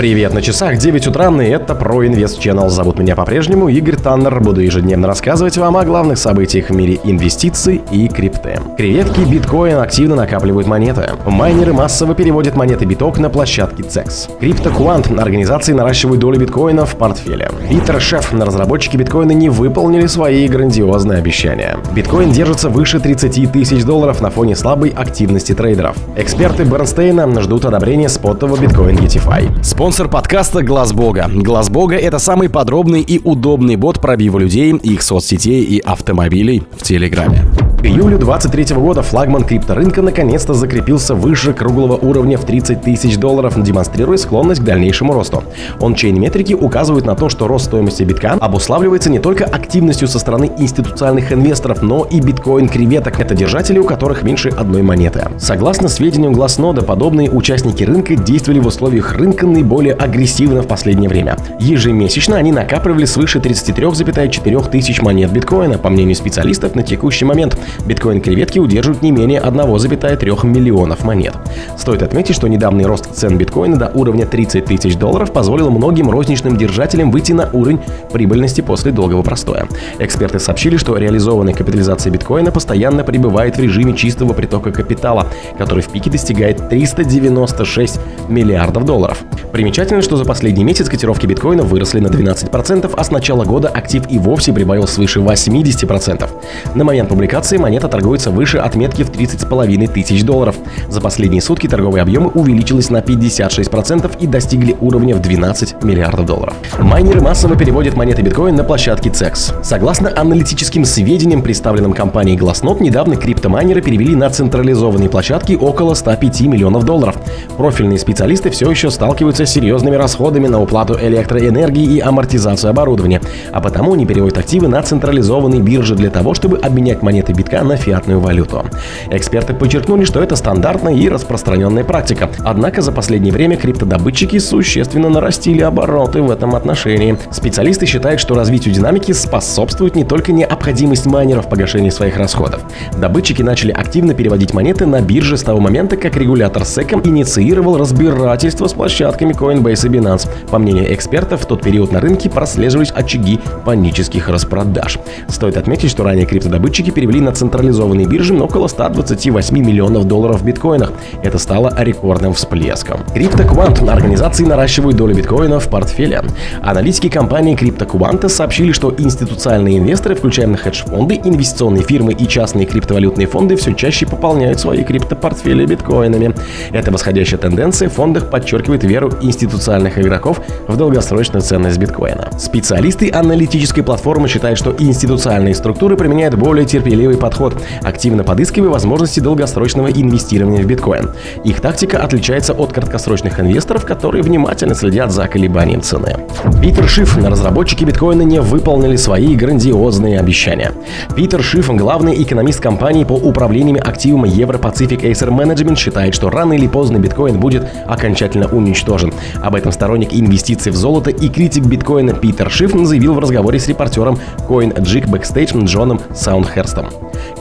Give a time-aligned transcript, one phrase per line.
[0.00, 2.70] Привет, на часах 9 утра, и это про Инвест Channel.
[2.70, 4.40] Зовут меня по-прежнему Игорь Таннер.
[4.40, 8.58] Буду ежедневно рассказывать вам о главных событиях в мире инвестиций и крипты.
[8.78, 11.10] Креветки биткоин активно накапливают монеты.
[11.26, 14.30] Майнеры массово переводят монеты биток на площадки CEX.
[14.40, 17.50] CryptoQuant организации наращивают долю биткоина в портфеле.
[17.68, 21.76] Питер Шеф на разработчики биткоина не выполнили свои грандиозные обещания.
[21.94, 25.98] Биткоин держится выше 30 тысяч долларов на фоне слабой активности трейдеров.
[26.16, 29.62] Эксперты Бернстейна ждут одобрения спотового биткоин ETFI.
[29.62, 31.28] Спонсор подкаста Глаз Бога.
[31.28, 36.84] Глаз Бога это самый подробный и удобный бот пробива людей, их соцсетей и автомобилей в
[36.84, 37.44] Телеграме.
[37.80, 43.54] К июлю 2023 года флагман крипторынка наконец-то закрепился выше круглого уровня в 30 тысяч долларов,
[43.60, 45.44] демонстрируя склонность к дальнейшему росту.
[45.80, 50.52] Ончейн метрики указывают на то, что рост стоимости битка обуславливается не только активностью со стороны
[50.58, 53.18] институциональных инвесторов, но и биткоин-креветок.
[53.18, 55.28] Это держатели, у которых меньше одной монеты.
[55.38, 61.36] Согласно сведениям Глазнода, подобные участники рынка действовали в условиях рынка наиболее агрессивно в последнее время.
[61.60, 65.78] Ежемесячно они накапливали свыше 33,4 тысяч монет биткоина.
[65.78, 71.34] По мнению специалистов, на текущий момент биткоин-креветки удерживают не менее 1,3 миллионов монет.
[71.78, 76.56] Стоит отметить, что недавний рост цен биткоина до уровня 30 тысяч долларов позволил многим розничным
[76.56, 77.78] держателям выйти на уровень
[78.12, 79.68] прибыльности после долгого простоя.
[80.00, 85.90] Эксперты сообщили, что реализованная капитализация биткоина постоянно пребывает в режиме чистого притока капитала, который в
[85.90, 89.22] пике достигает 396 миллиардов долларов.
[89.60, 94.02] Примечательно, что за последний месяц котировки биткоина выросли на 12%, а с начала года актив
[94.08, 96.30] и вовсе прибавил свыше 80%.
[96.74, 100.56] На момент публикации монета торгуется выше отметки в 30,5 тысяч долларов.
[100.88, 106.54] За последние сутки торговые объемы увеличились на 56% и достигли уровня в 12 миллиардов долларов.
[106.78, 109.62] Майнеры массово переводят монеты биткоин на площадке CEX.
[109.62, 116.84] Согласно аналитическим сведениям, представленным компанией Glassnode, недавно криптомайнеры перевели на централизованные площадки около 105 миллионов
[116.84, 117.18] долларов.
[117.58, 123.20] Профильные специалисты все еще сталкиваются серьезными расходами на уплату электроэнергии и амортизацию оборудования,
[123.52, 127.76] а потому они переводят активы на централизованные биржи для того, чтобы обменять монеты битка на
[127.76, 128.64] фиатную валюту.
[129.10, 132.30] Эксперты подчеркнули, что это стандартная и распространенная практика.
[132.44, 137.18] Однако за последнее время криптодобытчики существенно нарастили обороты в этом отношении.
[137.30, 142.62] Специалисты считают, что развитию динамики способствует не только необходимость майнеров в погашении своих расходов.
[142.96, 148.66] Добытчики начали активно переводить монеты на биржи с того момента, как регулятор SEC инициировал разбирательство
[148.66, 150.28] с площадками Coinbase и Binance.
[150.50, 154.98] По мнению экспертов, в тот период на рынке прослеживались очаги панических распродаж.
[155.28, 160.92] Стоит отметить, что ранее криптодобытчики перевели на централизованные биржи около 128 миллионов долларов в биткоинах.
[161.22, 163.00] Это стало рекордным всплеском.
[163.14, 166.22] CryptoQuant организации наращивают долю биткоина в портфеле.
[166.62, 173.56] Аналитики компании CryptoQuant сообщили, что институциональные инвесторы, включая хедж-фонды, инвестиционные фирмы и частные криптовалютные фонды,
[173.56, 176.34] все чаще пополняют свои криптопортфели биткоинами.
[176.72, 182.28] Эта восходящая тенденция в фондах подчеркивает веру институциональных игроков в долгосрочную ценность биткоина.
[182.38, 189.88] Специалисты аналитической платформы считают, что институциональные структуры применяют более терпеливый подход, активно подыскивая возможности долгосрочного
[189.88, 191.10] инвестирования в биткоин.
[191.44, 196.16] Их тактика отличается от краткосрочных инвесторов, которые внимательно следят за колебанием цены.
[196.60, 200.72] Питер Шиф разработчики биткоина не выполнили свои грандиозные обещания.
[201.16, 206.66] Питер Шиф, главный экономист компании по управлению активами Euro-Pacific Acer Management, считает, что рано или
[206.66, 209.12] поздно биткоин будет окончательно уничтожен.
[209.42, 213.68] Об этом сторонник инвестиций в золото и критик биткоина Питер Шиф заявил в разговоре с
[213.68, 216.88] репортером CoinJig Backstage Джоном Саундхерстом.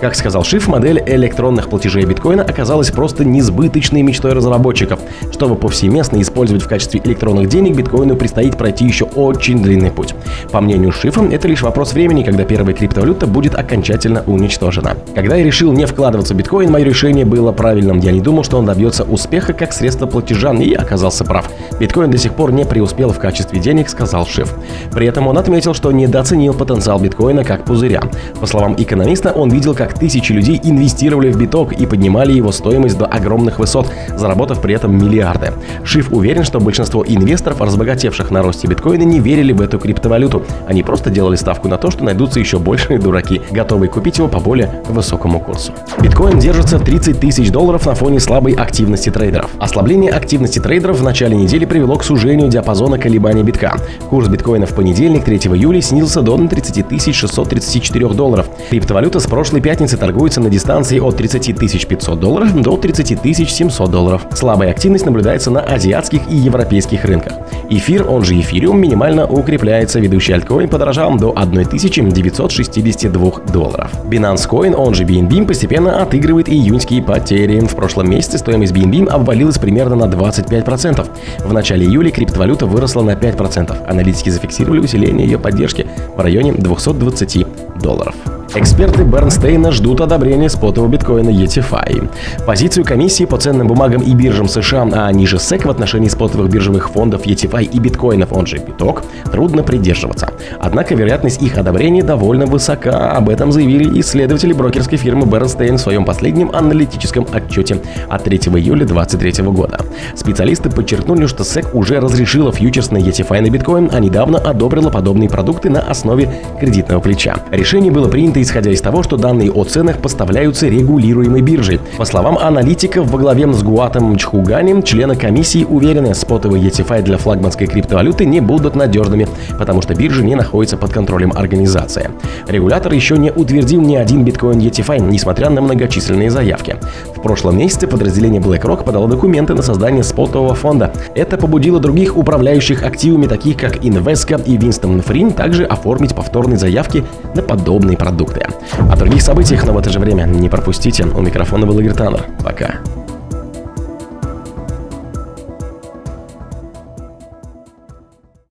[0.01, 4.99] Как сказал Шиф, модель электронных платежей биткоина оказалась просто несбыточной мечтой разработчиков.
[5.31, 10.15] Чтобы повсеместно использовать в качестве электронных денег, биткоину предстоит пройти еще очень длинный путь.
[10.51, 14.97] По мнению Шифа, это лишь вопрос времени, когда первая криптовалюта будет окончательно уничтожена.
[15.15, 17.99] Когда я решил не вкладываться в биткоин, мое решение было правильным.
[17.99, 21.49] Я не думал, что он добьется успеха как средство платежа, и оказался прав.
[21.79, 24.53] Биткоин до сих пор не преуспел в качестве денег, сказал Шиф.
[24.91, 28.01] При этом он отметил, что недооценил потенциал биткоина как пузыря.
[28.39, 32.97] По словам экономиста, он видел, как тысячи людей инвестировали в биток и поднимали его стоимость
[32.97, 35.53] до огромных высот, заработав при этом миллиарды.
[35.83, 40.43] Шиф уверен, что большинство инвесторов, разбогатевших на росте биткоина, не верили в эту криптовалюту.
[40.67, 44.39] Они просто делали ставку на то, что найдутся еще большие дураки, готовые купить его по
[44.39, 45.71] более высокому курсу.
[46.01, 49.49] Биткоин держится 30 тысяч долларов на фоне слабой активности трейдеров.
[49.59, 53.77] Ослабление активности трейдеров в начале недели привело к сужению диапазона колебаний битка.
[54.09, 58.47] Курс биткоина в понедельник, 3 июля, снизился до 30 634 долларов.
[58.69, 64.25] Криптовалюта с прошлой пятницы торгуется на дистанции от 30 500 долларов до 30 700 долларов.
[64.33, 67.33] Слабая активность наблюдается на азиатских и европейских рынках.
[67.69, 69.99] Эфир, он же эфириум, минимально укрепляется.
[69.99, 73.91] Ведущий альткоин подорожал до 1962 долларов.
[74.05, 77.59] Binance Coin, он же BNB, постепенно отыгрывает июньские потери.
[77.59, 81.07] В прошлом месяце стоимость BNB обвалилась примерно на 25%.
[81.49, 83.87] В начале июля криптовалюта выросла на 5%.
[83.87, 88.13] Аналитики зафиксировали усиление ее поддержки в районе 220 долларов.
[88.55, 92.09] Эксперты Бернстейна ждут одобрения спотового биткоина ETFI.
[92.47, 96.89] Позицию комиссии по ценным бумагам и биржам США, а ниже SEC в отношении спотовых биржевых
[96.89, 100.33] фондов ETFI и биткоинов, он же биток, трудно придерживаться.
[100.59, 106.03] Однако вероятность их одобрения довольно высока, об этом заявили исследователи брокерской фирмы Бернстейн в своем
[106.03, 107.79] последнем аналитическом отчете
[108.09, 109.79] от 3 июля 2023 года.
[110.15, 115.69] Специалисты подчеркнули, что SEC уже разрешила фьючерсный ETFI на биткоин, а недавно одобрила подобные продукты
[115.69, 117.37] на основе кредитного плеча.
[117.51, 121.79] Решение было принято исходя из того, что данные о ценах поставляются регулируемой биржей.
[121.97, 127.67] По словам аналитиков, во главе с Гуатом Чхугани, члены комиссии уверены, спотовые ETFI для флагманской
[127.67, 129.27] криптовалюты не будут надежными,
[129.57, 132.09] потому что биржа не находится под контролем организации.
[132.47, 136.75] Регулятор еще не утвердил ни один биткоин ETFI, несмотря на многочисленные заявки.
[137.15, 140.93] В прошлом месяце подразделение BlackRock подало документы на создание спотового фонда.
[141.15, 147.03] Это побудило других управляющих активами, таких как Invesco и Winston Free, также оформить повторные заявки
[147.35, 148.45] на подобные продукты.
[148.91, 151.05] О других событиях, но в это же время не пропустите.
[151.05, 152.25] У микрофона был Игорь Таннер.
[152.43, 152.79] Пока.